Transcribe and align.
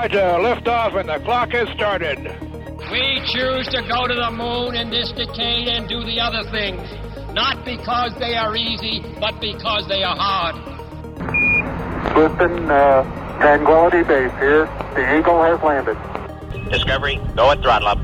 right, 0.00 0.14
uh, 0.14 0.38
lift 0.40 0.66
off 0.66 0.94
and 0.94 1.08
the 1.08 1.18
clock 1.20 1.50
has 1.50 1.68
started. 1.70 2.18
We 2.90 3.20
choose 3.26 3.68
to 3.68 3.82
go 3.82 4.06
to 4.06 4.14
the 4.14 4.30
moon 4.30 4.74
in 4.74 4.88
this 4.88 5.12
decade 5.12 5.68
and 5.68 5.88
do 5.88 6.02
the 6.04 6.18
other 6.20 6.42
things, 6.50 6.80
not 7.34 7.64
because 7.66 8.14
they 8.18 8.34
are 8.34 8.56
easy, 8.56 9.04
but 9.20 9.38
because 9.40 9.86
they 9.88 10.02
are 10.02 10.16
hard. 10.16 10.56
Houston, 12.14 12.70
uh, 12.70 13.38
Tranquility 13.40 14.02
Base 14.02 14.32
here. 14.38 14.64
The 14.94 15.18
Eagle 15.18 15.42
has 15.42 15.62
landed. 15.62 15.98
Discovery, 16.70 17.20
go 17.36 17.50
at 17.50 17.60
throttle 17.60 17.88
up. 17.88 17.98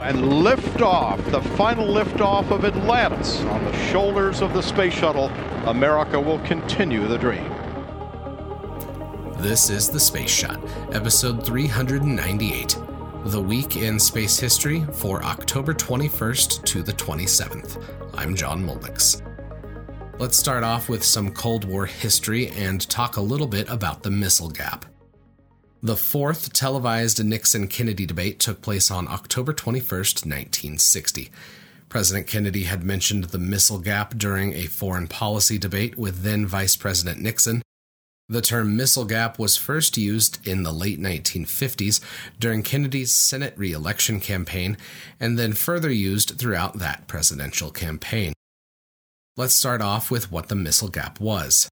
And 0.00 0.18
liftoff, 0.18 1.24
the 1.30 1.40
final 1.56 1.86
liftoff 1.86 2.50
of 2.50 2.64
Atlantis 2.64 3.40
on 3.42 3.64
the 3.64 3.76
shoulders 3.90 4.40
of 4.40 4.52
the 4.52 4.62
space 4.62 4.92
shuttle. 4.92 5.26
America 5.66 6.20
will 6.20 6.40
continue 6.40 7.06
the 7.06 7.18
dream. 7.18 7.51
This 9.42 9.70
is 9.70 9.88
The 9.88 9.98
Space 9.98 10.30
Shot, 10.30 10.60
episode 10.92 11.44
398, 11.44 12.76
The 13.24 13.42
Week 13.42 13.74
in 13.74 13.98
Space 13.98 14.38
History 14.38 14.84
for 14.92 15.20
October 15.24 15.74
21st 15.74 16.64
to 16.64 16.80
the 16.80 16.92
27th. 16.92 17.84
I'm 18.14 18.36
John 18.36 18.64
Mulnix. 18.64 19.20
Let's 20.20 20.36
start 20.36 20.62
off 20.62 20.88
with 20.88 21.02
some 21.02 21.32
Cold 21.32 21.64
War 21.64 21.86
history 21.86 22.50
and 22.50 22.88
talk 22.88 23.16
a 23.16 23.20
little 23.20 23.48
bit 23.48 23.68
about 23.68 24.04
the 24.04 24.12
missile 24.12 24.48
gap. 24.48 24.84
The 25.82 25.96
fourth 25.96 26.52
televised 26.52 27.24
Nixon 27.24 27.66
Kennedy 27.66 28.06
debate 28.06 28.38
took 28.38 28.62
place 28.62 28.92
on 28.92 29.08
October 29.08 29.52
21st, 29.52 30.24
1960. 30.24 31.32
President 31.88 32.28
Kennedy 32.28 32.62
had 32.62 32.84
mentioned 32.84 33.24
the 33.24 33.40
missile 33.40 33.80
gap 33.80 34.14
during 34.16 34.52
a 34.52 34.66
foreign 34.66 35.08
policy 35.08 35.58
debate 35.58 35.98
with 35.98 36.22
then 36.22 36.46
Vice 36.46 36.76
President 36.76 37.20
Nixon, 37.20 37.60
the 38.32 38.40
term 38.40 38.76
missile 38.76 39.04
gap 39.04 39.38
was 39.38 39.56
first 39.56 39.98
used 39.98 40.46
in 40.48 40.62
the 40.62 40.72
late 40.72 40.98
1950s 40.98 42.00
during 42.40 42.62
Kennedy's 42.62 43.12
Senate 43.12 43.52
reelection 43.56 44.20
campaign 44.20 44.78
and 45.20 45.38
then 45.38 45.52
further 45.52 45.90
used 45.90 46.38
throughout 46.38 46.78
that 46.78 47.06
presidential 47.06 47.70
campaign. 47.70 48.32
Let's 49.36 49.54
start 49.54 49.82
off 49.82 50.10
with 50.10 50.32
what 50.32 50.48
the 50.48 50.54
missile 50.54 50.88
gap 50.88 51.20
was. 51.20 51.68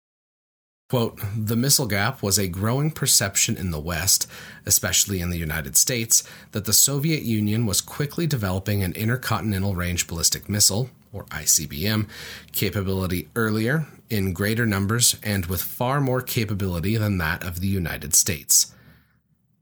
Quote, 0.91 1.19
the 1.36 1.56
missile 1.56 1.86
gap 1.86 2.22
was 2.22 2.39
a 2.39 2.48
growing 2.48 2.91
perception 2.91 3.56
in 3.56 3.70
the 3.70 3.80
West, 3.80 4.27
especially 4.67 5.20
in 5.20 5.30
the 5.30 5.39
United 5.39 5.77
States, 5.77 6.24
that 6.50 6.64
the 6.64 6.72
Soviet 6.72 7.22
Union 7.22 7.64
was 7.64 7.80
quickly 7.80 8.27
developing 8.27 8.83
an 8.83 8.92
intercontinental 8.95 9.74
range 9.74 10.06
ballistic 10.08 10.48
missile, 10.48 10.91
or 11.12 11.25
ICBM, 11.27 12.08
capability 12.53 13.28
earlier, 13.34 13.86
in 14.08 14.33
greater 14.33 14.66
numbers, 14.66 15.17
and 15.22 15.47
with 15.47 15.62
far 15.62 16.00
more 16.00 16.20
capability 16.20 16.97
than 16.97 17.19
that 17.19 17.44
of 17.44 17.61
the 17.61 17.69
United 17.69 18.14
States. 18.14 18.75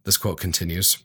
This 0.05 0.17
quote 0.17 0.41
continues 0.41 0.99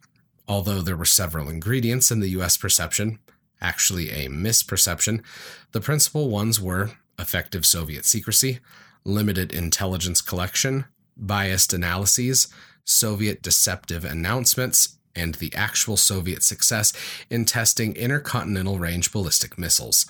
Although 0.48 0.82
there 0.82 0.98
were 0.98 1.06
several 1.06 1.50
ingredients 1.50 2.12
in 2.12 2.20
the 2.20 2.30
U.S. 2.30 2.58
perception, 2.58 3.20
actually 3.62 4.10
a 4.10 4.28
misperception, 4.28 5.24
the 5.72 5.82
principal 5.82 6.30
ones 6.30 6.60
were 6.60 6.92
effective 7.18 7.66
Soviet 7.66 8.06
secrecy, 8.06 8.60
limited 9.06 9.54
intelligence 9.54 10.22
collection, 10.22 10.86
biased 11.16 11.74
analyses, 11.74 12.48
Soviet 12.84 13.42
deceptive 13.42 14.04
announcements, 14.04 14.98
and 15.16 15.36
the 15.36 15.54
actual 15.54 15.96
Soviet 15.96 16.44
success 16.44 16.92
in 17.30 17.46
testing 17.46 17.96
intercontinental 17.96 18.80
range 18.80 19.12
ballistic 19.12 19.58
missiles. 19.58 20.06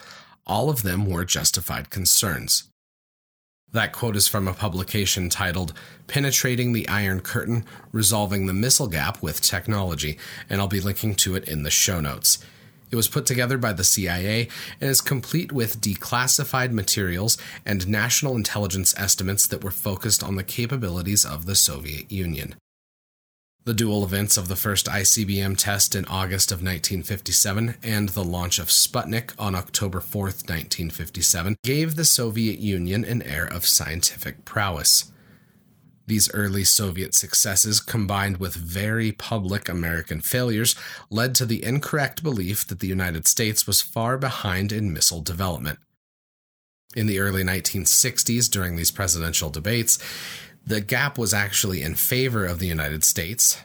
All 0.46 0.70
of 0.70 0.84
them 0.84 1.06
were 1.06 1.26
justified 1.26 1.90
concerns. 1.90 2.66
That 3.72 3.92
quote 3.92 4.16
is 4.16 4.28
from 4.28 4.48
a 4.48 4.54
publication 4.54 5.30
titled 5.30 5.74
Penetrating 6.08 6.74
the 6.74 6.88
Iron 6.88 7.22
Curtain 7.22 7.66
Resolving 7.92 8.46
the 8.46 8.54
Missile 8.54 8.88
Gap 8.88 9.24
with 9.24 9.42
Technology, 9.42 10.20
and 10.50 10.62
I'll 10.62 10.68
be 10.68 10.80
linking 10.80 11.16
to 11.16 11.36
it 11.36 11.48
in 11.48 11.64
the 11.64 11.72
show 11.72 12.00
notes. 12.00 12.38
It 12.92 12.96
was 12.96 13.08
put 13.08 13.26
together 13.26 13.58
by 13.58 13.74
the 13.74 13.84
CIA 13.84 14.48
and 14.80 14.92
is 14.92 15.02
complete 15.02 15.52
with 15.52 15.82
declassified 15.82 16.72
materials 16.72 17.40
and 17.66 17.88
national 17.88 18.36
intelligence 18.36 18.94
estimates 18.96 19.48
that 19.48 19.64
were 19.64 19.72
focused 19.72 20.24
on 20.24 20.36
the 20.36 20.44
capabilities 20.44 21.26
of 21.26 21.48
the 21.48 21.56
Soviet 21.56 22.12
Union. 22.12 22.54
The 23.66 23.74
dual 23.74 24.04
events 24.04 24.36
of 24.36 24.50
the 24.50 24.58
first 24.58 24.88
ICBM 24.88 25.58
test 25.58 25.96
in 25.96 26.04
August 26.06 26.52
of 26.52 26.58
1957 26.58 27.76
and 27.82 28.10
the 28.10 28.24
launch 28.24 28.60
of 28.60 28.68
Sputnik 28.68 29.34
on 29.40 29.56
October 29.56 30.02
4, 30.02 30.24
1957, 30.24 31.56
gave 31.64 31.96
the 31.96 32.04
Soviet 32.04 32.60
Union 32.60 33.06
an 33.06 33.22
air 33.22 33.46
of 33.46 33.66
scientific 33.66 34.44
prowess. 34.44 35.14
These 36.08 36.34
early 36.34 36.66
Soviet 36.66 37.14
successes, 37.14 37.80
combined 37.80 38.36
with 38.36 38.54
very 38.54 39.14
public 39.14 39.70
American 39.70 40.20
failures, 40.20 40.76
led 41.10 41.34
to 41.36 41.46
the 41.46 41.64
incorrect 41.64 42.22
belief 42.22 42.68
that 42.68 42.82
the 42.82 42.88
United 42.88 43.30
States 43.30 43.66
was 43.66 43.82
far 43.82 44.18
behind 44.18 44.74
in 44.74 44.92
missile 44.92 45.22
development. 45.22 45.80
In 46.98 47.08
the 47.08 47.20
early 47.20 47.44
1960s, 47.44 48.52
during 48.52 48.76
these 48.76 48.92
presidential 48.92 49.50
debates, 49.50 49.98
the 50.66 50.82
gap 50.82 51.18
was 51.18 51.34
actually 51.34 51.82
in 51.82 51.96
favor 51.96 52.46
of 52.46 52.60
the 52.60 52.68
United 52.68 53.04
States. 53.04 53.58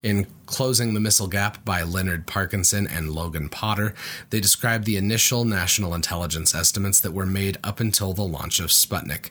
In 0.00 0.28
Closing 0.46 0.94
the 0.94 1.00
Missile 1.00 1.26
Gap 1.26 1.64
by 1.64 1.82
Leonard 1.82 2.26
Parkinson 2.26 2.86
and 2.86 3.10
Logan 3.10 3.48
Potter, 3.48 3.94
they 4.30 4.38
described 4.38 4.84
the 4.84 4.96
initial 4.96 5.44
national 5.44 5.92
intelligence 5.92 6.54
estimates 6.54 7.00
that 7.00 7.12
were 7.12 7.26
made 7.26 7.58
up 7.64 7.80
until 7.80 8.12
the 8.12 8.22
launch 8.22 8.60
of 8.60 8.68
Sputnik. 8.68 9.30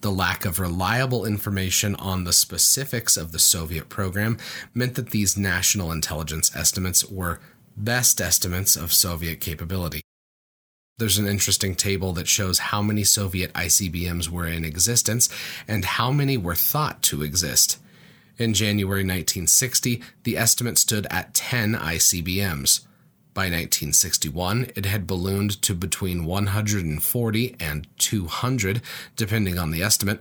The 0.00 0.10
lack 0.10 0.44
of 0.44 0.58
reliable 0.58 1.24
information 1.24 1.94
on 1.94 2.24
the 2.24 2.32
specifics 2.32 3.16
of 3.16 3.30
the 3.30 3.38
Soviet 3.38 3.88
program 3.88 4.36
meant 4.74 4.96
that 4.96 5.10
these 5.10 5.36
national 5.36 5.92
intelligence 5.92 6.54
estimates 6.56 7.04
were 7.08 7.38
best 7.76 8.20
estimates 8.20 8.74
of 8.74 8.92
Soviet 8.92 9.40
capability. 9.40 10.00
There's 11.00 11.16
an 11.16 11.26
interesting 11.26 11.76
table 11.76 12.12
that 12.12 12.28
shows 12.28 12.58
how 12.58 12.82
many 12.82 13.04
Soviet 13.04 13.54
ICBMs 13.54 14.28
were 14.28 14.46
in 14.46 14.66
existence 14.66 15.30
and 15.66 15.82
how 15.82 16.12
many 16.12 16.36
were 16.36 16.54
thought 16.54 17.02
to 17.04 17.22
exist. 17.22 17.78
In 18.36 18.52
January 18.52 19.00
1960, 19.00 20.02
the 20.24 20.36
estimate 20.36 20.76
stood 20.76 21.06
at 21.08 21.32
10 21.32 21.72
ICBMs. 21.72 22.80
By 23.32 23.44
1961, 23.44 24.72
it 24.76 24.84
had 24.84 25.06
ballooned 25.06 25.62
to 25.62 25.74
between 25.74 26.26
140 26.26 27.56
and 27.58 27.86
200, 27.98 28.82
depending 29.16 29.58
on 29.58 29.70
the 29.70 29.82
estimate. 29.82 30.20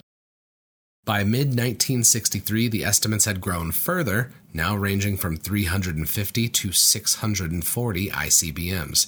By 1.04 1.26
mid 1.26 1.48
1963, 1.48 2.70
the 2.70 2.86
estimates 2.86 3.26
had 3.26 3.42
grown 3.42 3.74
further, 3.74 4.32
now 4.54 4.78
ranging 4.78 5.18
from 5.18 5.36
350 5.36 6.48
to 6.48 6.72
640 6.72 8.10
ICBMs. 8.12 9.08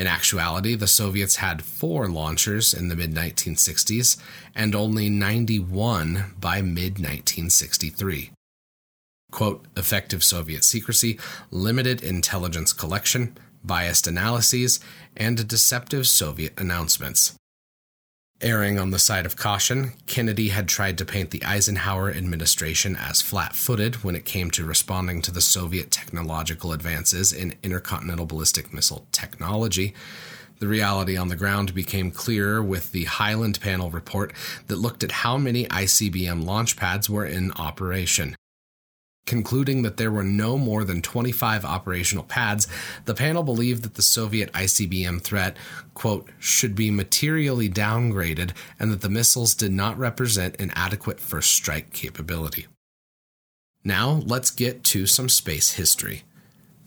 In 0.00 0.06
actuality, 0.06 0.76
the 0.76 0.86
Soviets 0.86 1.36
had 1.36 1.60
four 1.60 2.08
launchers 2.08 2.72
in 2.72 2.88
the 2.88 2.96
mid 2.96 3.12
1960s 3.12 4.16
and 4.54 4.74
only 4.74 5.10
91 5.10 6.36
by 6.40 6.62
mid 6.62 6.92
1963. 6.92 8.30
Quote, 9.30 9.66
effective 9.76 10.24
Soviet 10.24 10.64
secrecy, 10.64 11.18
limited 11.50 12.02
intelligence 12.02 12.72
collection, 12.72 13.36
biased 13.62 14.06
analyses, 14.06 14.80
and 15.18 15.46
deceptive 15.46 16.06
Soviet 16.06 16.58
announcements. 16.58 17.34
Erring 18.42 18.78
on 18.78 18.90
the 18.90 18.98
side 18.98 19.26
of 19.26 19.36
caution, 19.36 19.92
Kennedy 20.06 20.48
had 20.48 20.66
tried 20.66 20.96
to 20.96 21.04
paint 21.04 21.30
the 21.30 21.44
Eisenhower 21.44 22.10
administration 22.10 22.96
as 22.96 23.20
flat 23.20 23.54
footed 23.54 23.96
when 23.96 24.16
it 24.16 24.24
came 24.24 24.50
to 24.52 24.64
responding 24.64 25.20
to 25.22 25.30
the 25.30 25.42
Soviet 25.42 25.90
technological 25.90 26.72
advances 26.72 27.34
in 27.34 27.54
intercontinental 27.62 28.24
ballistic 28.24 28.72
missile 28.72 29.06
technology. 29.12 29.92
The 30.58 30.68
reality 30.68 31.18
on 31.18 31.28
the 31.28 31.36
ground 31.36 31.74
became 31.74 32.10
clearer 32.10 32.62
with 32.62 32.92
the 32.92 33.04
Hyland 33.04 33.60
Panel 33.60 33.90
report 33.90 34.32
that 34.68 34.76
looked 34.76 35.04
at 35.04 35.12
how 35.12 35.36
many 35.36 35.66
ICBM 35.66 36.42
launch 36.42 36.78
pads 36.78 37.10
were 37.10 37.26
in 37.26 37.52
operation. 37.52 38.36
Concluding 39.26 39.82
that 39.82 39.96
there 39.96 40.10
were 40.10 40.24
no 40.24 40.58
more 40.58 40.82
than 40.84 41.02
25 41.02 41.64
operational 41.64 42.24
pads, 42.24 42.66
the 43.04 43.14
panel 43.14 43.42
believed 43.42 43.84
that 43.84 43.94
the 43.94 44.02
Soviet 44.02 44.52
ICBM 44.52 45.22
threat, 45.22 45.56
quote, 45.94 46.28
should 46.38 46.74
be 46.74 46.90
materially 46.90 47.68
downgraded 47.68 48.52
and 48.78 48.90
that 48.90 49.02
the 49.02 49.08
missiles 49.08 49.54
did 49.54 49.72
not 49.72 49.98
represent 49.98 50.60
an 50.60 50.72
adequate 50.74 51.20
first 51.20 51.52
strike 51.52 51.92
capability. 51.92 52.66
Now, 53.84 54.22
let's 54.26 54.50
get 54.50 54.84
to 54.84 55.06
some 55.06 55.28
space 55.28 55.74
history. 55.74 56.24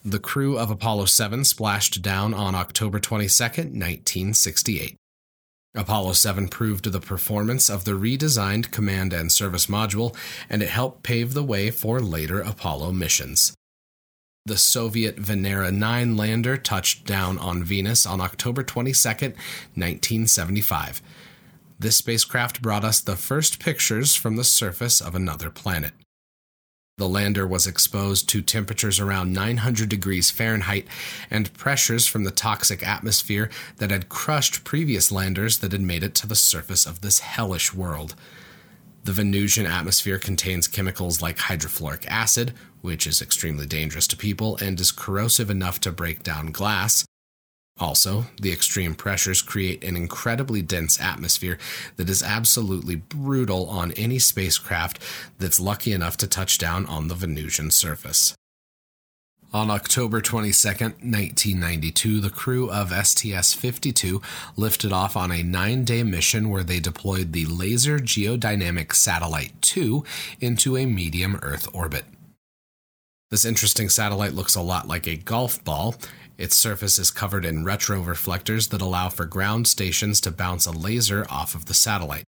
The 0.06 0.20
crew 0.20 0.58
of 0.58 0.70
Apollo 0.70 1.06
7 1.06 1.46
splashed 1.46 2.02
down 2.02 2.34
on 2.34 2.56
October 2.56 3.00
22, 3.00 3.44
1968. 3.44 4.98
Apollo 5.76 6.14
7 6.14 6.50
proved 6.50 6.92
the 6.92 7.00
performance 7.00 7.68
of 7.70 7.84
the 7.84 7.94
redesigned 7.94 8.70
command 8.70 9.12
and 9.12 9.32
service 9.32 9.66
module, 9.66 10.16
and 10.48 10.62
it 10.62 10.70
helped 10.70 11.02
pave 11.02 11.34
the 11.34 11.44
way 11.44 11.72
for 11.72 12.00
later 12.00 12.42
Apollo 12.42 12.92
missions. 12.92 13.56
The 14.46 14.58
Soviet 14.58 15.16
Venera 15.16 15.74
9 15.74 16.16
lander 16.16 16.58
touched 16.58 17.06
down 17.06 17.40
on 17.40 17.64
Venus 17.64 18.06
on 18.06 18.22
October 18.22 18.62
22, 18.62 19.10
1975. 19.10 21.02
This 21.80 21.96
spacecraft 21.96 22.62
brought 22.62 22.84
us 22.84 23.00
the 23.00 23.16
first 23.16 23.60
pictures 23.60 24.16
from 24.16 24.36
the 24.36 24.44
surface 24.44 25.02
of 25.02 25.16
another 25.16 25.50
planet. 25.50 25.94
The 26.98 27.10
lander 27.10 27.48
was 27.48 27.66
exposed 27.66 28.30
to 28.30 28.44
temperatures 28.44 29.00
around 29.00 29.34
900 29.34 29.90
degrees 29.90 30.30
Fahrenheit 30.30 30.86
and 31.32 31.52
pressures 31.54 32.06
from 32.06 32.24
the 32.24 32.30
toxic 32.30 32.88
atmosphere 32.88 33.50
that 33.78 33.90
had 33.90 34.10
crushed 34.10 34.64
previous 34.64 35.12
landers 35.12 35.58
that 35.58 35.72
had 35.72 35.82
made 35.82 36.04
it 36.04 36.14
to 36.16 36.28
the 36.28 36.36
surface 36.36 36.86
of 36.86 37.02
this 37.02 37.20
hellish 37.20 37.74
world. 37.74 38.14
The 39.06 39.12
Venusian 39.12 39.66
atmosphere 39.66 40.20
contains 40.20 40.68
chemicals 40.68 41.20
like 41.20 41.38
hydrofluoric 41.38 42.06
acid, 42.08 42.54
which 42.82 43.08
is 43.08 43.24
extremely 43.24 43.66
dangerous 43.66 44.08
to 44.10 44.18
people 44.18 44.58
and 44.58 44.80
is 44.80 44.92
corrosive 44.92 45.50
enough 45.50 45.80
to 45.82 45.92
break 45.92 46.22
down 46.22 46.52
glass, 46.52 47.06
also, 47.84 48.26
the 48.42 48.54
extreme 48.54 48.96
pressures 48.96 49.42
create 49.42 49.84
an 49.84 49.96
incredibly 49.96 50.62
dense 50.62 51.00
atmosphere 51.00 51.60
that 51.98 52.10
is 52.10 52.24
absolutely 52.24 52.96
brutal 52.96 53.70
on 53.70 53.92
any 53.92 54.18
spacecraft 54.18 55.00
that's 55.38 55.60
lucky 55.60 55.92
enough 55.92 56.16
to 56.18 56.28
touch 56.28 56.58
down 56.58 56.86
on 56.86 57.10
the 57.10 57.16
Venusian 57.16 57.70
surface. 57.70 58.34
On 59.54 59.70
October 59.70 60.20
22, 60.20 60.68
1992, 60.68 62.20
the 62.20 62.32
crew 62.32 62.72
of 62.72 62.90
STS 63.06 63.54
52 63.54 64.20
lifted 64.56 64.92
off 64.92 65.16
on 65.16 65.32
a 65.32 65.44
nine 65.44 65.84
day 65.84 66.02
mission 66.02 66.50
where 66.50 66.64
they 66.64 66.80
deployed 66.80 67.34
the 67.34 67.46
Laser 67.46 68.00
Geodynamic 68.00 68.96
Satellite 68.96 69.62
2 69.62 70.04
into 70.40 70.76
a 70.76 70.88
medium 70.88 71.38
Earth 71.44 71.68
orbit. 71.72 72.06
This 73.34 73.46
interesting 73.46 73.90
satellite 73.90 74.34
looks 74.34 74.54
a 74.54 74.62
lot 74.62 74.88
like 74.88 75.08
a 75.08 75.16
golf 75.16 75.64
ball 75.64 75.96
its 76.38 76.56
surface 76.56 77.00
is 77.00 77.10
covered 77.10 77.46
in 77.46 77.66
retroreflectors 77.66 78.70
that 78.70 78.80
allow 78.80 79.10
for 79.10 79.26
ground 79.26 79.68
stations 79.68 80.22
to 80.22 80.30
bounce 80.30 80.68
a 80.68 80.72
laser 80.72 81.26
off 81.32 81.56
of 81.56 81.66
the 81.66 81.74
satellite. 81.74 82.26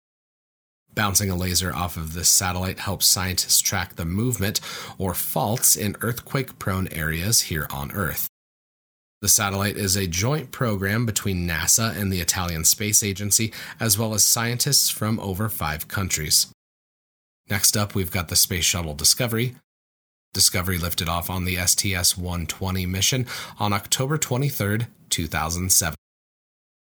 Bouncing 0.94 1.28
a 1.28 1.34
laser 1.34 1.74
off 1.74 1.96
of 1.96 2.14
this 2.14 2.28
satellite 2.28 2.78
helps 2.78 3.06
scientists 3.06 3.60
track 3.60 3.96
the 3.96 4.04
movement 4.04 4.60
or 4.96 5.12
faults 5.12 5.74
in 5.74 5.96
earthquake 6.02 6.60
prone 6.60 6.86
areas 6.92 7.40
here 7.40 7.66
on 7.68 7.90
Earth. 7.90 8.28
The 9.22 9.28
satellite 9.28 9.76
is 9.76 9.96
a 9.96 10.06
joint 10.06 10.52
program 10.52 11.04
between 11.04 11.48
NASA 11.48 11.96
and 12.00 12.12
the 12.12 12.20
Italian 12.20 12.64
Space 12.64 13.02
Agency, 13.02 13.52
as 13.80 13.98
well 13.98 14.14
as 14.14 14.22
scientists 14.22 14.88
from 14.88 15.18
over 15.18 15.48
five 15.48 15.88
countries. 15.88 16.46
Next 17.50 17.76
up, 17.76 17.96
we've 17.96 18.12
got 18.12 18.28
the 18.28 18.36
Space 18.36 18.64
Shuttle 18.64 18.94
Discovery, 18.94 19.56
Discovery 20.34 20.78
lifted 20.78 21.10
off 21.10 21.28
on 21.28 21.44
the 21.44 21.56
STS 21.56 22.16
120 22.16 22.86
mission 22.86 23.26
on 23.58 23.74
October 23.74 24.16
23, 24.16 24.86
2007. 25.10 25.94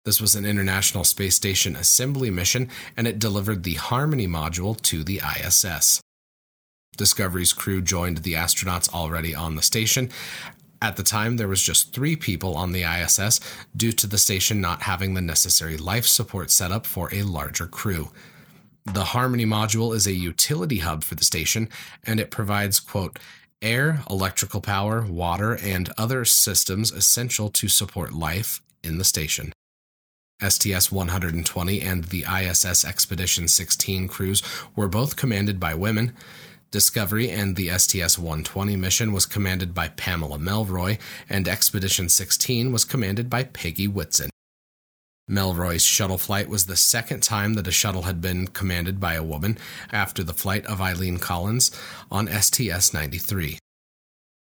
This 0.03 0.19
was 0.19 0.33
an 0.33 0.47
International 0.47 1.03
Space 1.03 1.35
Station 1.35 1.75
assembly 1.75 2.31
mission, 2.31 2.69
and 2.97 3.07
it 3.07 3.19
delivered 3.19 3.61
the 3.61 3.75
Harmony 3.75 4.27
module 4.27 4.79
to 4.81 5.03
the 5.03 5.21
ISS. 5.23 6.01
Discovery's 6.97 7.53
crew 7.53 7.83
joined 7.83 8.19
the 8.19 8.33
astronauts 8.33 8.91
already 8.91 9.35
on 9.35 9.55
the 9.55 9.61
station. 9.61 10.09
At 10.81 10.95
the 10.95 11.03
time, 11.03 11.37
there 11.37 11.47
was 11.47 11.61
just 11.61 11.93
three 11.93 12.15
people 12.15 12.55
on 12.55 12.71
the 12.71 12.81
ISS 12.81 13.39
due 13.77 13.91
to 13.91 14.07
the 14.07 14.17
station 14.17 14.59
not 14.59 14.83
having 14.83 15.13
the 15.13 15.21
necessary 15.21 15.77
life 15.77 16.07
support 16.07 16.49
setup 16.49 16.87
for 16.87 17.13
a 17.13 17.21
larger 17.21 17.67
crew. 17.67 18.09
The 18.85 19.05
Harmony 19.05 19.45
module 19.45 19.95
is 19.95 20.05
a 20.05 20.13
utility 20.13 20.79
hub 20.79 21.03
for 21.03 21.15
the 21.15 21.25
station, 21.25 21.69
and 22.03 22.19
it 22.19 22.29
provides, 22.29 22.79
quote, 22.79 23.17
air, 23.61 24.01
electrical 24.09 24.61
power, 24.61 25.01
water, 25.01 25.55
and 25.55 25.91
other 25.97 26.23
systems 26.23 26.91
essential 26.91 27.49
to 27.49 27.67
support 27.67 28.13
life 28.13 28.61
in 28.83 28.99
the 28.99 29.03
station. 29.03 29.51
STS 30.41 30.91
120 30.91 31.81
and 31.81 32.05
the 32.05 32.25
ISS 32.29 32.85
Expedition 32.85 33.47
16 33.47 34.07
crews 34.07 34.43
were 34.75 34.87
both 34.87 35.15
commanded 35.15 35.59
by 35.59 35.73
women. 35.73 36.13
Discovery 36.69 37.31
and 37.31 37.55
the 37.55 37.69
STS 37.69 38.19
120 38.19 38.75
mission 38.75 39.13
was 39.13 39.25
commanded 39.25 39.73
by 39.73 39.87
Pamela 39.87 40.37
Melroy, 40.37 40.99
and 41.29 41.47
Expedition 41.47 42.09
16 42.09 42.71
was 42.71 42.83
commanded 42.83 43.29
by 43.29 43.43
Peggy 43.43 43.87
Whitson. 43.87 44.29
Melroy's 45.27 45.83
shuttle 45.83 46.19
flight 46.19 46.47
was 46.47 46.65
the 46.65 46.75
second 46.75 47.23
time 47.23 47.55
that 47.55 47.67
a 47.67 47.71
shuttle 47.71 48.03
had 48.03 48.21
been 48.21 48.47
commanded 48.47 48.99
by 48.99 49.15
a 49.15 49.23
woman 49.23 49.57
after 49.91 50.23
the 50.23 50.33
flight 50.33 50.65
of 50.67 50.79
Eileen 50.79 51.17
Collins 51.17 51.71
on 52.11 52.27
STS 52.27 52.93
93. 52.93 53.57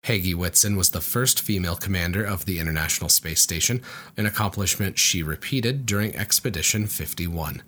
Peggy 0.03 0.33
Whitson 0.35 0.75
was 0.75 0.91
the 0.91 1.01
first 1.01 1.41
female 1.41 1.75
commander 1.75 2.23
of 2.23 2.45
the 2.45 2.59
International 2.59 3.09
Space 3.09 3.41
Station, 3.41 3.81
an 4.15 4.25
accomplishment 4.25 4.99
she 4.99 5.23
repeated 5.23 5.85
during 5.85 6.15
Expedition 6.15 6.85
51. 6.85 7.63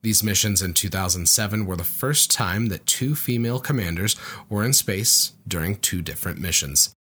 These 0.00 0.22
missions 0.22 0.62
in 0.62 0.74
2007 0.74 1.66
were 1.66 1.76
the 1.76 1.82
first 1.82 2.30
time 2.30 2.66
that 2.66 2.86
two 2.86 3.16
female 3.16 3.58
commanders 3.58 4.14
were 4.48 4.64
in 4.64 4.72
space 4.72 5.32
during 5.46 5.76
two 5.76 6.02
different 6.02 6.38
missions. 6.38 6.94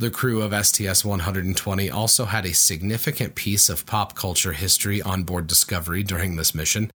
The 0.00 0.10
crew 0.10 0.40
of 0.40 0.54
STS 0.64 1.04
120 1.04 1.90
also 1.90 2.24
had 2.24 2.46
a 2.46 2.54
significant 2.54 3.34
piece 3.34 3.68
of 3.68 3.84
pop 3.84 4.14
culture 4.14 4.54
history 4.54 5.02
on 5.02 5.24
board 5.24 5.46
Discovery 5.46 6.02
during 6.02 6.36
this 6.36 6.54
mission. 6.54 6.90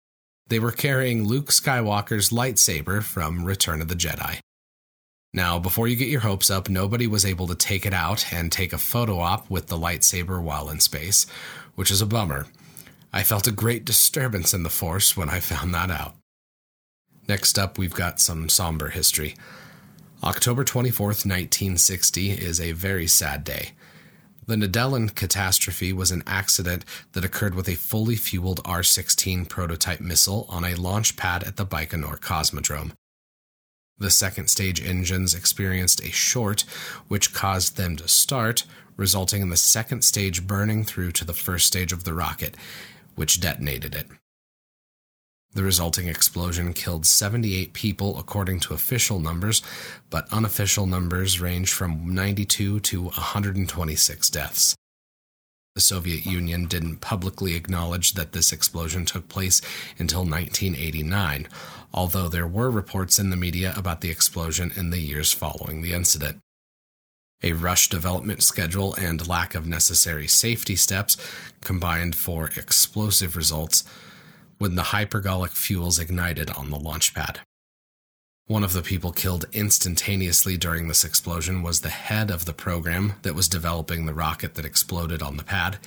They 0.46 0.60
were 0.60 0.70
carrying 0.70 1.24
Luke 1.24 1.48
Skywalker's 1.48 2.30
lightsaber 2.30 3.02
from 3.02 3.44
Return 3.44 3.82
of 3.82 3.88
the 3.88 3.96
Jedi. 3.96 4.38
Now, 5.34 5.58
before 5.58 5.88
you 5.88 5.96
get 5.96 6.10
your 6.10 6.20
hopes 6.20 6.48
up, 6.48 6.68
nobody 6.68 7.08
was 7.08 7.26
able 7.26 7.48
to 7.48 7.56
take 7.56 7.84
it 7.84 7.92
out 7.92 8.32
and 8.32 8.52
take 8.52 8.72
a 8.72 8.78
photo 8.78 9.18
op 9.18 9.50
with 9.50 9.66
the 9.66 9.76
lightsaber 9.76 10.40
while 10.40 10.70
in 10.70 10.78
space, 10.78 11.26
which 11.74 11.90
is 11.90 12.02
a 12.02 12.06
bummer. 12.06 12.46
I 13.12 13.24
felt 13.24 13.48
a 13.48 13.50
great 13.50 13.84
disturbance 13.84 14.54
in 14.54 14.62
the 14.62 14.70
Force 14.70 15.16
when 15.16 15.28
I 15.28 15.40
found 15.40 15.74
that 15.74 15.90
out. 15.90 16.14
Next 17.26 17.58
up, 17.58 17.78
we've 17.78 17.94
got 17.94 18.20
some 18.20 18.48
somber 18.48 18.90
history. 18.90 19.34
October 20.24 20.64
24th, 20.64 21.26
1960 21.26 22.30
is 22.30 22.60
a 22.60 22.70
very 22.70 23.08
sad 23.08 23.42
day. 23.42 23.72
The 24.46 24.54
Nedelin 24.54 25.12
catastrophe 25.12 25.92
was 25.92 26.12
an 26.12 26.22
accident 26.28 26.84
that 27.10 27.24
occurred 27.24 27.56
with 27.56 27.68
a 27.68 27.74
fully 27.74 28.14
fueled 28.14 28.60
R 28.64 28.84
16 28.84 29.46
prototype 29.46 30.00
missile 30.00 30.46
on 30.48 30.64
a 30.64 30.76
launch 30.76 31.16
pad 31.16 31.42
at 31.42 31.56
the 31.56 31.66
Baikonur 31.66 32.20
Cosmodrome. 32.20 32.92
The 33.98 34.10
second 34.10 34.48
stage 34.48 34.80
engines 34.80 35.34
experienced 35.34 36.00
a 36.04 36.12
short, 36.12 36.60
which 37.08 37.34
caused 37.34 37.76
them 37.76 37.96
to 37.96 38.06
start, 38.06 38.64
resulting 38.96 39.42
in 39.42 39.50
the 39.50 39.56
second 39.56 40.04
stage 40.04 40.46
burning 40.46 40.84
through 40.84 41.12
to 41.12 41.24
the 41.24 41.34
first 41.34 41.66
stage 41.66 41.92
of 41.92 42.04
the 42.04 42.14
rocket, 42.14 42.56
which 43.16 43.40
detonated 43.40 43.96
it. 43.96 44.06
The 45.54 45.62
resulting 45.62 46.08
explosion 46.08 46.72
killed 46.72 47.04
78 47.04 47.74
people 47.74 48.18
according 48.18 48.60
to 48.60 48.74
official 48.74 49.20
numbers, 49.20 49.60
but 50.08 50.32
unofficial 50.32 50.86
numbers 50.86 51.40
range 51.40 51.72
from 51.72 52.14
92 52.14 52.80
to 52.80 53.02
126 53.02 54.30
deaths. 54.30 54.74
The 55.74 55.82
Soviet 55.82 56.24
Union 56.24 56.66
didn't 56.66 56.98
publicly 56.98 57.54
acknowledge 57.54 58.12
that 58.12 58.32
this 58.32 58.52
explosion 58.52 59.04
took 59.04 59.28
place 59.28 59.60
until 59.98 60.20
1989, 60.20 61.48
although 61.92 62.28
there 62.28 62.46
were 62.46 62.70
reports 62.70 63.18
in 63.18 63.30
the 63.30 63.36
media 63.36 63.74
about 63.76 64.00
the 64.00 64.10
explosion 64.10 64.72
in 64.76 64.90
the 64.90 65.00
years 65.00 65.32
following 65.32 65.82
the 65.82 65.92
incident. 65.92 66.38
A 67.42 67.52
rushed 67.52 67.90
development 67.90 68.42
schedule 68.42 68.94
and 68.94 69.26
lack 69.26 69.54
of 69.54 69.66
necessary 69.66 70.28
safety 70.28 70.76
steps 70.76 71.16
combined 71.60 72.14
for 72.14 72.50
explosive 72.56 73.36
results 73.36 73.84
when 74.62 74.76
the 74.76 74.82
hypergolic 74.94 75.50
fuels 75.50 75.98
ignited 75.98 76.48
on 76.48 76.70
the 76.70 76.78
launch 76.78 77.12
pad. 77.14 77.40
One 78.46 78.62
of 78.62 78.74
the 78.74 78.82
people 78.82 79.10
killed 79.10 79.44
instantaneously 79.52 80.56
during 80.56 80.86
this 80.86 81.04
explosion 81.04 81.64
was 81.64 81.80
the 81.80 81.88
head 81.88 82.30
of 82.30 82.44
the 82.44 82.52
program 82.52 83.14
that 83.22 83.34
was 83.34 83.48
developing 83.48 84.06
the 84.06 84.14
rocket 84.14 84.54
that 84.54 84.64
exploded 84.64 85.20
on 85.20 85.36
the 85.36 85.42
pad. 85.42 85.78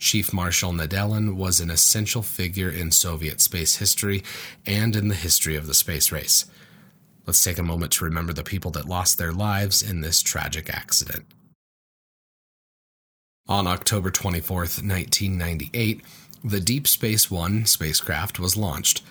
Chief 0.00 0.32
Marshal 0.32 0.72
Nedelin 0.72 1.36
was 1.36 1.60
an 1.60 1.70
essential 1.70 2.22
figure 2.22 2.68
in 2.68 2.90
Soviet 2.90 3.40
space 3.40 3.76
history 3.76 4.24
and 4.66 4.96
in 4.96 5.06
the 5.06 5.14
history 5.14 5.54
of 5.54 5.68
the 5.68 5.72
space 5.72 6.10
race. 6.10 6.46
Let's 7.28 7.44
take 7.44 7.58
a 7.58 7.62
moment 7.62 7.92
to 7.92 8.04
remember 8.04 8.32
the 8.32 8.42
people 8.42 8.72
that 8.72 8.88
lost 8.88 9.18
their 9.18 9.32
lives 9.32 9.84
in 9.84 10.00
this 10.00 10.20
tragic 10.20 10.68
accident. 10.68 11.26
On 13.46 13.68
October 13.68 14.10
24, 14.10 14.56
1998, 14.56 16.02
the 16.42 16.60
Deep 16.60 16.88
Space 16.88 17.30
One 17.30 17.66
spacecraft 17.66 18.38
was 18.38 18.56
launched. 18.56 19.02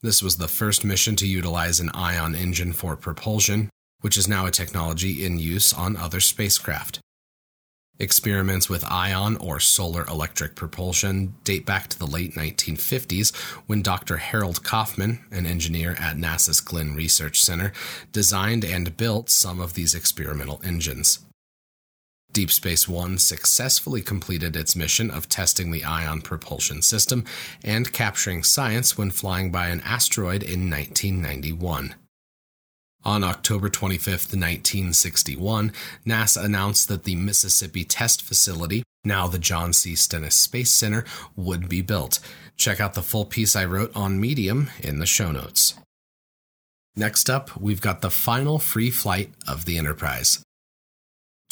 This 0.00 0.22
was 0.22 0.36
the 0.36 0.48
first 0.48 0.84
mission 0.84 1.14
to 1.16 1.26
utilize 1.26 1.78
an 1.78 1.90
ion 1.92 2.34
engine 2.34 2.72
for 2.72 2.96
propulsion, 2.96 3.68
which 4.00 4.16
is 4.16 4.28
now 4.28 4.46
a 4.46 4.50
technology 4.50 5.26
in 5.26 5.38
use 5.38 5.74
on 5.74 5.96
other 5.96 6.20
spacecraft. 6.20 7.00
Experiments 7.98 8.70
with 8.70 8.84
ion 8.84 9.36
or 9.38 9.60
solar 9.60 10.06
electric 10.06 10.54
propulsion 10.54 11.34
date 11.44 11.66
back 11.66 11.88
to 11.88 11.98
the 11.98 12.06
late 12.06 12.34
1950s 12.34 13.34
when 13.66 13.82
Dr. 13.82 14.18
Harold 14.18 14.62
Kaufman, 14.62 15.18
an 15.30 15.44
engineer 15.44 15.96
at 15.98 16.16
NASA's 16.16 16.60
Glenn 16.60 16.94
Research 16.94 17.42
Center, 17.42 17.72
designed 18.12 18.64
and 18.64 18.96
built 18.96 19.28
some 19.28 19.60
of 19.60 19.74
these 19.74 19.94
experimental 19.94 20.62
engines. 20.64 21.18
Deep 22.32 22.50
Space 22.50 22.86
One 22.86 23.18
successfully 23.18 24.02
completed 24.02 24.54
its 24.54 24.76
mission 24.76 25.10
of 25.10 25.28
testing 25.28 25.70
the 25.70 25.84
ion 25.84 26.20
propulsion 26.20 26.82
system 26.82 27.24
and 27.64 27.92
capturing 27.92 28.42
science 28.42 28.98
when 28.98 29.10
flying 29.10 29.50
by 29.50 29.68
an 29.68 29.80
asteroid 29.80 30.42
in 30.42 30.70
1991. 30.70 31.94
On 33.04 33.24
October 33.24 33.68
25, 33.68 34.06
1961, 34.06 35.72
NASA 36.06 36.44
announced 36.44 36.88
that 36.88 37.04
the 37.04 37.16
Mississippi 37.16 37.84
Test 37.84 38.22
Facility, 38.22 38.82
now 39.04 39.26
the 39.26 39.38
John 39.38 39.72
C. 39.72 39.94
Stennis 39.94 40.34
Space 40.34 40.70
Center, 40.70 41.04
would 41.34 41.68
be 41.68 41.80
built. 41.80 42.18
Check 42.56 42.80
out 42.80 42.94
the 42.94 43.02
full 43.02 43.24
piece 43.24 43.56
I 43.56 43.64
wrote 43.64 43.92
on 43.94 44.20
Medium 44.20 44.70
in 44.80 44.98
the 44.98 45.06
show 45.06 45.30
notes. 45.30 45.74
Next 46.96 47.30
up, 47.30 47.56
we've 47.56 47.80
got 47.80 48.02
the 48.02 48.10
final 48.10 48.58
free 48.58 48.90
flight 48.90 49.32
of 49.46 49.64
the 49.64 49.78
Enterprise. 49.78 50.42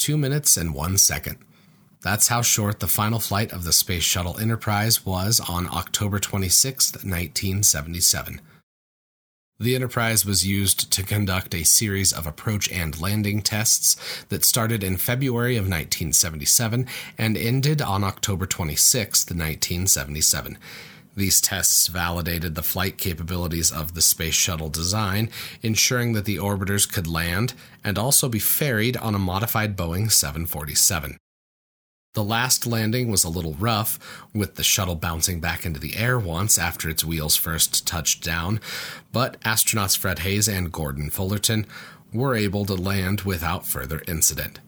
Two 0.07 0.17
minutes 0.17 0.55
and 0.55 0.73
one 0.73 0.97
second. 0.97 1.35
That's 2.01 2.29
how 2.29 2.41
short 2.41 2.79
the 2.79 2.87
final 2.87 3.19
flight 3.19 3.51
of 3.51 3.65
the 3.65 3.73
Space 3.73 4.03
Shuttle 4.03 4.39
Enterprise 4.39 5.05
was 5.05 5.41
on 5.41 5.67
October 5.67 6.17
26, 6.17 6.93
1977. 6.93 8.39
The 9.59 9.75
Enterprise 9.75 10.25
was 10.25 10.47
used 10.47 10.93
to 10.93 11.03
conduct 11.03 11.53
a 11.53 11.65
series 11.65 12.13
of 12.13 12.25
approach 12.25 12.71
and 12.71 13.01
landing 13.01 13.41
tests 13.41 13.97
that 14.29 14.45
started 14.45 14.81
in 14.81 14.95
February 14.95 15.57
of 15.57 15.63
1977 15.63 16.87
and 17.17 17.35
ended 17.35 17.81
on 17.81 18.05
October 18.05 18.45
26, 18.45 19.25
1977. 19.25 20.57
These 21.17 21.41
tests 21.41 21.87
validated 21.87 22.53
the 22.53 22.61
flight 22.61 22.99
capabilities 22.99 23.71
of 23.71 23.95
the 23.95 24.03
Space 24.03 24.35
Shuttle 24.35 24.69
design, 24.69 25.31
ensuring 25.63 26.13
that 26.13 26.25
the 26.25 26.37
orbiters 26.37 26.87
could 26.87 27.07
land 27.07 27.55
and 27.83 27.97
also 27.97 28.29
be 28.29 28.37
ferried 28.37 28.95
on 28.97 29.15
a 29.15 29.19
modified 29.19 29.75
Boeing 29.75 30.11
747. 30.11 31.17
The 32.13 32.23
last 32.23 32.67
landing 32.67 33.09
was 33.09 33.23
a 33.23 33.29
little 33.29 33.55
rough, 33.55 33.97
with 34.31 34.55
the 34.55 34.63
shuttle 34.63 34.93
bouncing 34.93 35.39
back 35.39 35.65
into 35.65 35.79
the 35.79 35.97
air 35.97 36.19
once 36.19 36.59
after 36.59 36.87
its 36.87 37.03
wheels 37.03 37.35
first 37.35 37.87
touched 37.87 38.23
down, 38.23 38.61
but 39.11 39.41
astronauts 39.41 39.97
Fred 39.97 40.19
Haise 40.19 40.47
and 40.47 40.71
Gordon 40.71 41.09
Fullerton 41.09 41.65
were 42.13 42.35
able 42.35 42.63
to 42.65 42.75
land 42.75 43.21
without 43.21 43.65
further 43.65 44.03
incident. 44.07 44.59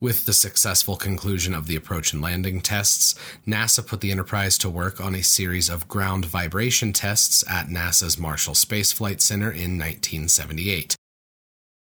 With 0.00 0.26
the 0.26 0.32
successful 0.32 0.94
conclusion 0.94 1.52
of 1.52 1.66
the 1.66 1.74
approach 1.74 2.12
and 2.12 2.22
landing 2.22 2.60
tests, 2.60 3.16
NASA 3.44 3.84
put 3.84 4.00
the 4.00 4.12
Enterprise 4.12 4.56
to 4.58 4.70
work 4.70 5.00
on 5.00 5.12
a 5.12 5.24
series 5.24 5.68
of 5.68 5.88
ground 5.88 6.24
vibration 6.24 6.92
tests 6.92 7.42
at 7.50 7.66
NASA's 7.66 8.16
Marshall 8.16 8.54
Space 8.54 8.92
Flight 8.92 9.20
Center 9.20 9.50
in 9.50 9.76
1978. 9.76 10.94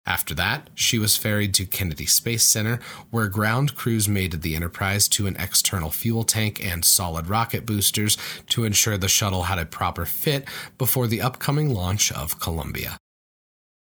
After 0.06 0.34
that, 0.36 0.70
she 0.74 0.98
was 0.98 1.18
ferried 1.18 1.52
to 1.52 1.66
Kennedy 1.66 2.06
Space 2.06 2.44
Center, 2.44 2.80
where 3.10 3.28
ground 3.28 3.74
crews 3.74 4.08
mated 4.08 4.40
the 4.40 4.56
Enterprise 4.56 5.06
to 5.08 5.26
an 5.26 5.36
external 5.38 5.90
fuel 5.90 6.24
tank 6.24 6.64
and 6.64 6.86
solid 6.86 7.28
rocket 7.28 7.66
boosters 7.66 8.16
to 8.46 8.64
ensure 8.64 8.96
the 8.96 9.08
shuttle 9.08 9.42
had 9.42 9.58
a 9.58 9.66
proper 9.66 10.06
fit 10.06 10.48
before 10.78 11.08
the 11.08 11.20
upcoming 11.20 11.74
launch 11.74 12.10
of 12.10 12.40
Columbia. 12.40 12.96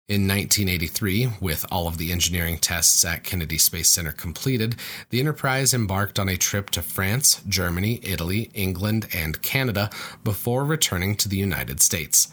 In 0.09 0.29
1983, 0.29 1.31
with 1.41 1.67
all 1.69 1.89
of 1.89 1.99
the 1.99 2.13
engineering 2.13 2.59
tests 2.59 3.05
at 3.05 3.25
Kennedy 3.25 3.59
Space 3.59 3.89
Center 3.89 4.13
completed, 4.13 4.77
the 5.11 5.19
Enterprise 5.19 5.75
embarked 5.75 6.21
on 6.21 6.29
a 6.29 6.37
trip 6.37 6.71
to 6.71 6.83
France, 6.83 7.43
Germany, 7.49 7.99
Italy, 8.05 8.49
England, 8.55 9.09
and 9.13 9.43
Canada 9.43 9.91
before 10.23 10.65
returning 10.65 11.17
to 11.17 11.29
the 11.29 11.37
United 11.37 11.81
States. 11.81 12.29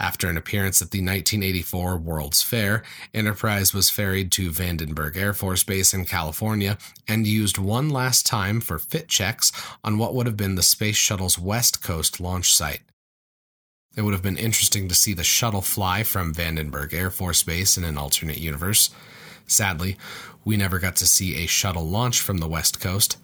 After 0.00 0.28
an 0.28 0.36
appearance 0.36 0.82
at 0.82 0.90
the 0.90 0.98
1984 0.98 1.98
World's 1.98 2.42
Fair, 2.42 2.82
Enterprise 3.14 3.72
was 3.72 3.88
ferried 3.88 4.32
to 4.32 4.50
Vandenberg 4.50 5.16
Air 5.16 5.34
Force 5.34 5.62
Base 5.62 5.94
in 5.94 6.04
California 6.04 6.78
and 7.06 7.28
used 7.28 7.58
one 7.58 7.90
last 7.90 8.26
time 8.26 8.60
for 8.60 8.80
fit 8.80 9.06
checks 9.06 9.52
on 9.84 9.98
what 9.98 10.16
would 10.16 10.26
have 10.26 10.36
been 10.36 10.56
the 10.56 10.64
Space 10.64 10.96
Shuttle's 10.96 11.38
West 11.38 11.80
Coast 11.80 12.18
launch 12.18 12.52
site. 12.52 12.80
It 13.94 14.02
would 14.02 14.14
have 14.14 14.22
been 14.22 14.38
interesting 14.38 14.88
to 14.88 14.94
see 14.94 15.12
the 15.12 15.22
shuttle 15.22 15.60
fly 15.60 16.02
from 16.02 16.32
Vandenberg 16.32 16.94
Air 16.94 17.10
Force 17.10 17.42
Base 17.42 17.76
in 17.76 17.84
an 17.84 17.98
alternate 17.98 18.38
universe. 18.38 18.90
Sadly, 19.46 19.98
we 20.44 20.56
never 20.56 20.78
got 20.78 20.96
to 20.96 21.06
see 21.06 21.36
a 21.36 21.46
shuttle 21.46 21.86
launch 21.86 22.20
from 22.20 22.38
the 22.38 22.48
West 22.48 22.80
Coast. 22.80 23.18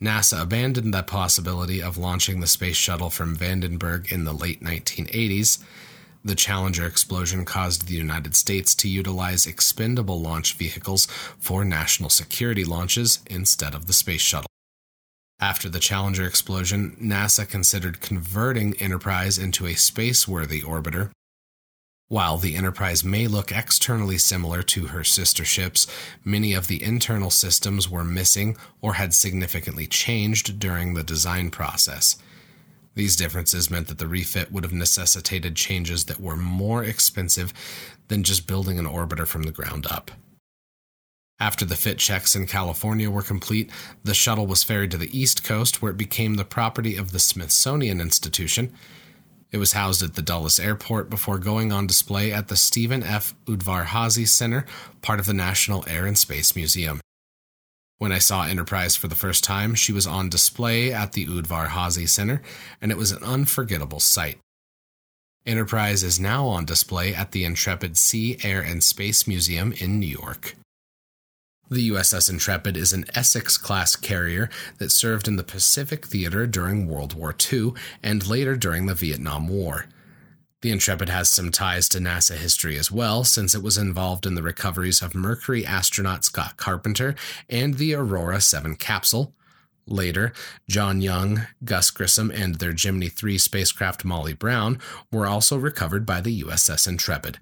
NASA 0.00 0.42
abandoned 0.42 0.94
the 0.94 1.02
possibility 1.02 1.82
of 1.82 1.98
launching 1.98 2.40
the 2.40 2.46
space 2.46 2.76
shuttle 2.76 3.10
from 3.10 3.36
Vandenberg 3.36 4.10
in 4.10 4.24
the 4.24 4.32
late 4.32 4.62
1980s. 4.62 5.62
The 6.24 6.34
Challenger 6.34 6.86
explosion 6.86 7.44
caused 7.44 7.86
the 7.86 7.94
United 7.94 8.34
States 8.34 8.74
to 8.76 8.88
utilize 8.88 9.46
expendable 9.46 10.20
launch 10.20 10.54
vehicles 10.54 11.06
for 11.38 11.64
national 11.64 12.10
security 12.10 12.64
launches 12.64 13.20
instead 13.26 13.74
of 13.74 13.86
the 13.86 13.92
space 13.92 14.22
shuttle. 14.22 14.45
After 15.38 15.68
the 15.68 15.80
Challenger 15.80 16.24
explosion, 16.24 16.96
NASA 17.00 17.46
considered 17.46 18.00
converting 18.00 18.74
Enterprise 18.78 19.36
into 19.36 19.66
a 19.66 19.74
space 19.74 20.26
worthy 20.26 20.62
orbiter. 20.62 21.10
While 22.08 22.38
the 22.38 22.56
Enterprise 22.56 23.04
may 23.04 23.26
look 23.26 23.52
externally 23.52 24.16
similar 24.16 24.62
to 24.62 24.86
her 24.86 25.04
sister 25.04 25.44
ships, 25.44 25.86
many 26.24 26.54
of 26.54 26.68
the 26.68 26.82
internal 26.82 27.30
systems 27.30 27.90
were 27.90 28.04
missing 28.04 28.56
or 28.80 28.94
had 28.94 29.12
significantly 29.12 29.86
changed 29.86 30.58
during 30.58 30.94
the 30.94 31.02
design 31.02 31.50
process. 31.50 32.16
These 32.94 33.16
differences 33.16 33.70
meant 33.70 33.88
that 33.88 33.98
the 33.98 34.08
refit 34.08 34.50
would 34.50 34.64
have 34.64 34.72
necessitated 34.72 35.54
changes 35.54 36.04
that 36.04 36.20
were 36.20 36.36
more 36.36 36.82
expensive 36.82 37.52
than 38.08 38.22
just 38.22 38.46
building 38.46 38.78
an 38.78 38.86
orbiter 38.86 39.26
from 39.26 39.42
the 39.42 39.52
ground 39.52 39.86
up. 39.90 40.12
After 41.38 41.66
the 41.66 41.76
fit 41.76 41.98
checks 41.98 42.34
in 42.34 42.46
California 42.46 43.10
were 43.10 43.22
complete, 43.22 43.70
the 44.02 44.14
shuttle 44.14 44.46
was 44.46 44.62
ferried 44.62 44.90
to 44.92 44.96
the 44.96 45.18
East 45.18 45.44
Coast, 45.44 45.82
where 45.82 45.92
it 45.92 45.98
became 45.98 46.34
the 46.34 46.44
property 46.44 46.96
of 46.96 47.12
the 47.12 47.18
Smithsonian 47.18 48.00
Institution. 48.00 48.72
It 49.52 49.58
was 49.58 49.72
housed 49.72 50.02
at 50.02 50.14
the 50.14 50.22
Dulles 50.22 50.58
Airport 50.58 51.10
before 51.10 51.38
going 51.38 51.72
on 51.72 51.86
display 51.86 52.32
at 52.32 52.48
the 52.48 52.56
Stephen 52.56 53.02
F. 53.02 53.34
Udvar-Hazy 53.44 54.24
Center, 54.24 54.64
part 55.02 55.20
of 55.20 55.26
the 55.26 55.34
National 55.34 55.84
Air 55.86 56.06
and 56.06 56.16
Space 56.16 56.56
Museum. 56.56 57.00
When 57.98 58.12
I 58.12 58.18
saw 58.18 58.44
Enterprise 58.44 58.96
for 58.96 59.08
the 59.08 59.14
first 59.14 59.44
time, 59.44 59.74
she 59.74 59.92
was 59.92 60.06
on 60.06 60.28
display 60.28 60.92
at 60.92 61.12
the 61.12 61.26
Udvar-Hazy 61.26 62.06
Center, 62.06 62.42
and 62.80 62.90
it 62.90 62.98
was 62.98 63.12
an 63.12 63.22
unforgettable 63.22 64.00
sight. 64.00 64.38
Enterprise 65.46 66.02
is 66.02 66.18
now 66.18 66.46
on 66.46 66.64
display 66.64 67.14
at 67.14 67.32
the 67.32 67.44
Intrepid 67.44 67.96
Sea, 67.96 68.38
Air, 68.42 68.60
and 68.60 68.82
Space 68.82 69.28
Museum 69.28 69.72
in 69.72 70.00
New 70.00 70.06
York. 70.06 70.56
The 71.68 71.90
USS 71.90 72.30
Intrepid 72.30 72.76
is 72.76 72.92
an 72.92 73.06
Essex 73.12 73.58
class 73.58 73.96
carrier 73.96 74.48
that 74.78 74.92
served 74.92 75.26
in 75.26 75.34
the 75.34 75.42
Pacific 75.42 76.06
Theater 76.06 76.46
during 76.46 76.86
World 76.86 77.14
War 77.14 77.34
II 77.52 77.72
and 78.04 78.24
later 78.24 78.56
during 78.56 78.86
the 78.86 78.94
Vietnam 78.94 79.48
War. 79.48 79.86
The 80.62 80.70
Intrepid 80.70 81.08
has 81.08 81.28
some 81.28 81.50
ties 81.50 81.88
to 81.88 81.98
NASA 81.98 82.36
history 82.36 82.78
as 82.78 82.92
well, 82.92 83.24
since 83.24 83.52
it 83.52 83.64
was 83.64 83.78
involved 83.78 84.26
in 84.26 84.36
the 84.36 84.44
recoveries 84.44 85.02
of 85.02 85.16
Mercury 85.16 85.66
astronaut 85.66 86.24
Scott 86.24 86.56
Carpenter 86.56 87.16
and 87.50 87.74
the 87.74 87.94
Aurora 87.94 88.40
7 88.40 88.76
capsule. 88.76 89.34
Later, 89.88 90.32
John 90.68 91.00
Young, 91.00 91.48
Gus 91.64 91.90
Grissom, 91.90 92.30
and 92.30 92.56
their 92.56 92.72
Gemini 92.74 93.08
3 93.08 93.38
spacecraft 93.38 94.04
Molly 94.04 94.34
Brown 94.34 94.78
were 95.10 95.26
also 95.26 95.56
recovered 95.56 96.06
by 96.06 96.20
the 96.20 96.42
USS 96.42 96.86
Intrepid. 96.86 97.38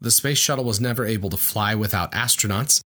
The 0.00 0.10
space 0.10 0.38
shuttle 0.38 0.64
was 0.64 0.80
never 0.80 1.06
able 1.06 1.30
to 1.30 1.36
fly 1.36 1.74
without 1.74 2.12
astronauts, 2.12 2.80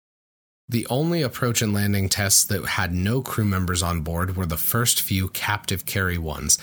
the 0.70 0.86
only 0.88 1.24
approach 1.24 1.64
and 1.64 1.74
landing 1.74 2.08
tests 2.08 2.46
that 2.46 2.64
had 2.64 2.94
no 2.94 3.24
crew 3.24 3.44
members 3.44 3.82
on 3.82 4.02
board 4.02 4.38
were 4.38 4.46
the 4.46 4.56
first 4.56 5.02
few 5.02 5.28
captive 5.30 5.86
carry 5.86 6.18
ones. 6.18 6.60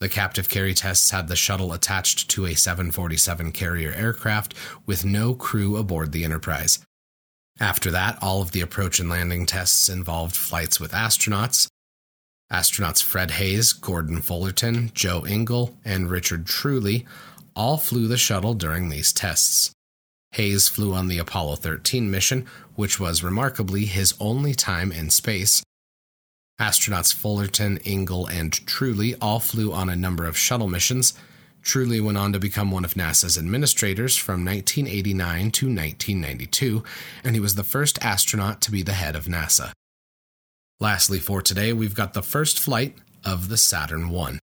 The 0.00 0.08
captive 0.08 0.48
carry 0.48 0.74
tests 0.74 1.12
had 1.12 1.28
the 1.28 1.36
shuttle 1.36 1.72
attached 1.72 2.28
to 2.30 2.46
a 2.46 2.54
747 2.54 3.52
carrier 3.52 3.92
aircraft 3.92 4.54
with 4.84 5.04
no 5.04 5.34
crew 5.34 5.76
aboard 5.76 6.10
the 6.10 6.24
Enterprise. 6.24 6.80
After 7.60 7.92
that, 7.92 8.18
all 8.20 8.42
of 8.42 8.50
the 8.50 8.60
approach 8.60 8.98
and 8.98 9.08
landing 9.08 9.46
tests 9.46 9.88
involved 9.88 10.34
flights 10.34 10.80
with 10.80 10.90
astronauts. 10.90 11.68
Astronauts 12.50 13.00
Fred 13.00 13.30
Haise, 13.32 13.72
Gordon 13.72 14.20
Fullerton, 14.20 14.90
Joe 14.94 15.24
Engle, 15.24 15.78
and 15.84 16.10
Richard 16.10 16.46
Truly 16.46 17.06
all 17.54 17.76
flew 17.76 18.08
the 18.08 18.16
shuttle 18.16 18.54
during 18.54 18.88
these 18.88 19.12
tests. 19.12 19.72
Haise 20.32 20.68
flew 20.68 20.94
on 20.94 21.08
the 21.08 21.18
Apollo 21.18 21.56
13 21.56 22.10
mission, 22.10 22.46
which 22.74 22.98
was 22.98 23.22
remarkably 23.22 23.84
his 23.84 24.14
only 24.18 24.54
time 24.54 24.90
in 24.90 25.10
space. 25.10 25.62
Astronauts 26.60 27.12
Fullerton, 27.12 27.78
Engle, 27.84 28.26
and 28.26 28.52
Truly 28.66 29.14
all 29.16 29.40
flew 29.40 29.72
on 29.72 29.88
a 29.88 29.96
number 29.96 30.24
of 30.24 30.38
shuttle 30.38 30.68
missions. 30.68 31.14
Truly 31.62 32.00
went 32.00 32.18
on 32.18 32.32
to 32.32 32.38
become 32.38 32.70
one 32.70 32.84
of 32.84 32.94
NASA's 32.94 33.38
administrators 33.38 34.16
from 34.16 34.44
1989 34.44 35.50
to 35.52 35.66
1992, 35.66 36.82
and 37.24 37.34
he 37.34 37.40
was 37.40 37.54
the 37.54 37.64
first 37.64 38.02
astronaut 38.02 38.60
to 38.62 38.70
be 38.70 38.82
the 38.82 38.92
head 38.92 39.14
of 39.14 39.26
NASA. 39.26 39.72
Lastly, 40.80 41.18
for 41.18 41.42
today, 41.42 41.72
we've 41.72 41.94
got 41.94 42.14
the 42.14 42.22
first 42.22 42.58
flight 42.58 42.96
of 43.24 43.48
the 43.48 43.56
Saturn 43.56 44.14
I. 44.14 44.38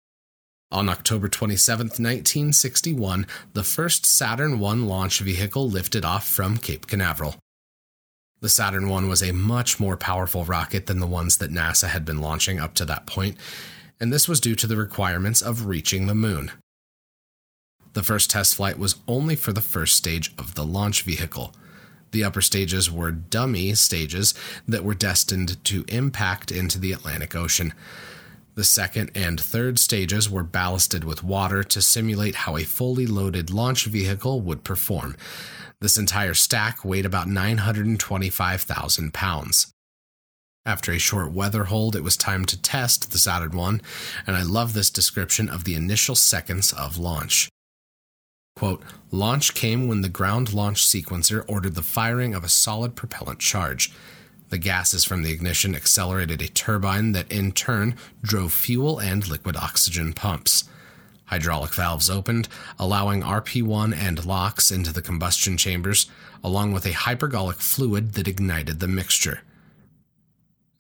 On 0.72 0.88
October 0.88 1.28
27, 1.28 1.88
1961, 1.88 3.26
the 3.54 3.64
first 3.64 4.06
Saturn 4.06 4.64
I 4.64 4.74
launch 4.74 5.20
vehicle 5.20 5.68
lifted 5.68 6.06
off 6.06 6.28
from 6.28 6.58
Cape 6.58 6.86
Canaveral. 6.86 7.38
The 8.42 8.50
Saturn 8.50 8.90
I 8.90 9.04
was 9.06 9.24
a 9.24 9.34
much 9.34 9.80
more 9.80 9.98
powerful 9.98 10.46
rocket 10.46 10.86
than 10.86 11.00
the 11.00 11.08
ones 11.08 11.38
that 11.38 11.52
NASA 11.52 11.88
had 11.88 12.06
been 12.06 12.22
launching 12.22 12.60
up 12.60 12.76
to 12.76 12.86
that 12.86 13.08
point, 13.08 13.36
and 14.00 14.14
this 14.14 14.28
was 14.28 14.40
due 14.40 14.54
to 14.56 14.68
the 14.68 14.78
requirements 14.78 15.42
of 15.42 15.66
reaching 15.66 16.06
the 16.06 16.14
moon. 16.14 16.52
The 17.94 18.04
first 18.04 18.30
test 18.30 18.56
flight 18.56 18.78
was 18.78 18.98
only 19.08 19.36
for 19.36 19.52
the 19.52 19.62
first 19.62 19.96
stage 19.96 20.32
of 20.38 20.54
the 20.54 20.64
launch 20.64 21.02
vehicle. 21.02 21.52
The 22.12 22.24
upper 22.24 22.42
stages 22.42 22.92
were 22.92 23.12
dummy 23.12 23.74
stages 23.74 24.36
that 24.68 24.84
were 24.84 24.94
destined 24.94 25.64
to 25.66 25.84
impact 25.88 26.52
into 26.52 26.80
the 26.80 26.92
Atlantic 26.92 27.36
Ocean. 27.36 27.74
The 28.56 28.64
second 28.64 29.12
and 29.16 29.40
third 29.40 29.80
stages 29.80 30.30
were 30.30 30.44
ballasted 30.44 31.04
with 31.04 31.24
water 31.24 31.64
to 31.64 31.82
simulate 31.82 32.36
how 32.36 32.58
a 32.58 32.64
fully 32.64 33.06
loaded 33.08 33.52
launch 33.52 33.86
vehicle 33.86 34.42
would 34.42 34.64
perform. 34.64 35.16
This 35.82 35.98
entire 35.98 36.34
stack 36.34 36.84
weighed 36.84 37.06
about 37.06 37.28
925,000 37.28 39.14
pounds. 39.14 39.72
After 40.66 40.92
a 40.92 41.00
short 41.00 41.32
weather 41.32 41.66
hold, 41.66 41.96
it 41.96 42.04
was 42.04 42.18
time 42.18 42.44
to 42.46 42.62
test 42.62 43.12
the 43.12 43.18
Saturn 43.18 43.58
I, 43.58 43.80
and 44.28 44.36
I 44.36 44.44
love 44.44 44.74
this 44.74 44.90
description 44.90 45.48
of 45.48 45.64
the 45.64 45.76
initial 45.76 46.16
seconds 46.16 46.74
of 46.74 46.98
launch. 46.98 47.50
Quote, 48.56 48.84
launch 49.10 49.54
came 49.54 49.88
when 49.88 50.02
the 50.02 50.10
ground 50.10 50.54
launch 50.54 50.86
sequencer 50.86 51.46
ordered 51.48 51.76
the 51.76 51.82
firing 51.82 52.36
of 52.36 52.44
a 52.44 52.50
solid 52.50 52.94
propellant 52.96 53.40
charge. 53.40 53.92
The 54.50 54.58
gases 54.58 55.06
from 55.06 55.22
the 55.22 55.32
ignition 55.32 55.76
accelerated 55.76 56.42
a 56.42 56.48
turbine 56.48 57.12
that 57.12 57.32
in 57.32 57.52
turn 57.52 57.96
drove 58.22 58.52
fuel 58.52 59.00
and 59.00 59.28
liquid 59.28 59.56
oxygen 59.56 60.14
pumps. 60.14 60.64
Hydraulic 61.26 61.76
valves 61.76 62.10
opened, 62.10 62.48
allowing 62.80 63.22
RP1 63.22 63.96
and 63.96 64.26
LOX 64.26 64.72
into 64.72 64.92
the 64.92 65.04
combustion 65.04 65.58
chambers, 65.58 66.08
along 66.44 66.74
with 66.74 66.88
a 66.88 66.92
hypergolic 66.92 67.58
fluid 67.58 68.14
that 68.14 68.28
ignited 68.28 68.80
the 68.80 68.88
mixture. 68.88 69.42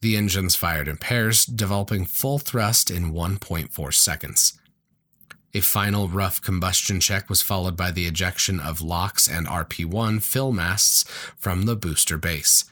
The 0.01 0.17
engines 0.17 0.55
fired 0.55 0.87
in 0.87 0.97
pairs, 0.97 1.45
developing 1.45 2.05
full 2.05 2.39
thrust 2.39 2.89
in 2.89 3.13
1.4 3.13 3.93
seconds. 3.93 4.59
A 5.53 5.61
final 5.61 6.07
rough 6.07 6.41
combustion 6.41 6.99
check 6.99 7.29
was 7.29 7.41
followed 7.41 7.75
by 7.75 7.91
the 7.91 8.07
ejection 8.07 8.59
of 8.59 8.81
LOX 8.81 9.27
and 9.27 9.45
RP1 9.45 10.23
fill 10.23 10.51
masts 10.51 11.03
from 11.37 11.63
the 11.63 11.75
booster 11.75 12.17
base. 12.17 12.65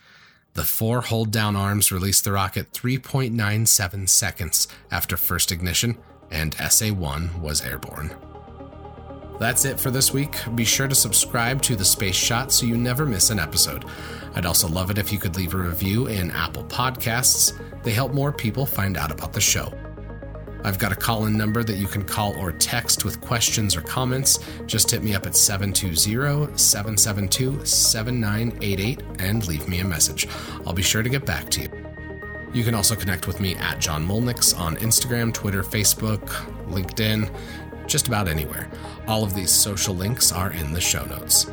The 0.57 0.63
four 0.63 1.01
hold 1.01 1.29
down 1.29 1.55
arms 1.55 1.91
released 1.91 2.23
the 2.23 2.31
rocket 2.31 2.71
3.97 2.71 4.09
seconds 4.09 4.67
after 4.89 5.15
first 5.15 5.51
ignition, 5.51 5.99
and 6.31 6.55
SA 6.55 6.87
1 6.87 7.43
was 7.43 7.61
airborne. 7.61 8.17
That's 9.39 9.65
it 9.65 9.79
for 9.79 9.91
this 9.91 10.11
week. 10.11 10.35
Be 10.55 10.65
sure 10.65 10.87
to 10.87 10.95
subscribe 10.95 11.61
to 11.61 11.75
The 11.75 11.85
Space 11.85 12.15
Shot 12.15 12.51
so 12.51 12.65
you 12.65 12.75
never 12.75 13.05
miss 13.05 13.29
an 13.29 13.37
episode. 13.37 13.85
I'd 14.33 14.47
also 14.47 14.67
love 14.67 14.89
it 14.89 14.97
if 14.97 15.13
you 15.13 15.19
could 15.19 15.37
leave 15.37 15.53
a 15.53 15.57
review 15.57 16.07
in 16.07 16.31
Apple 16.31 16.63
Podcasts, 16.63 17.53
they 17.83 17.91
help 17.91 18.11
more 18.11 18.31
people 18.31 18.65
find 18.65 18.97
out 18.97 19.11
about 19.11 19.33
the 19.33 19.39
show. 19.39 19.71
I've 20.67 20.77
got 20.77 20.91
a 20.91 20.95
call 20.95 21.27
in 21.27 21.37
number 21.37 21.63
that 21.63 21.77
you 21.77 21.87
can 21.87 22.03
call 22.03 22.37
or 22.37 22.51
text 22.51 23.05
with 23.05 23.21
questions 23.21 23.73
or 23.73 23.81
comments. 23.81 24.39
Just 24.65 24.91
hit 24.91 25.01
me 25.01 25.15
up 25.15 25.25
at 25.25 25.33
720 25.33 26.57
772 26.57 27.65
7988 27.65 29.01
and 29.19 29.47
leave 29.47 29.69
me 29.69 29.79
a 29.79 29.85
message. 29.85 30.27
I'll 30.65 30.73
be 30.73 30.81
sure 30.81 31.03
to 31.03 31.09
get 31.09 31.25
back 31.25 31.49
to 31.51 31.61
you. 31.61 31.69
You 32.51 32.65
can 32.65 32.75
also 32.75 32.97
connect 32.97 33.27
with 33.27 33.39
me 33.39 33.55
at 33.55 33.79
John 33.79 34.05
Mulnix 34.05 34.59
on 34.59 34.75
Instagram, 34.75 35.33
Twitter, 35.33 35.63
Facebook, 35.63 36.27
LinkedIn, 36.67 37.33
just 37.87 38.09
about 38.09 38.27
anywhere. 38.27 38.69
All 39.07 39.23
of 39.23 39.33
these 39.33 39.51
social 39.51 39.95
links 39.95 40.33
are 40.33 40.51
in 40.51 40.73
the 40.73 40.81
show 40.81 41.05
notes. 41.05 41.49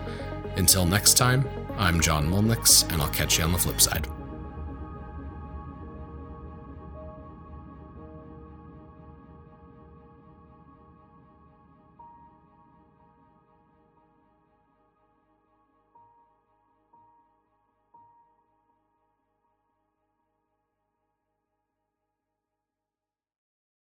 Until 0.56 0.87
next 0.87 1.14
time, 1.14 1.49
I'm 1.76 2.00
John 2.00 2.28
Mulnix, 2.28 2.90
and 2.92 3.00
I'll 3.00 3.11
catch 3.11 3.38
you 3.38 3.44
on 3.44 3.52
the 3.52 3.59
flip 3.59 3.80
side. 3.80 4.09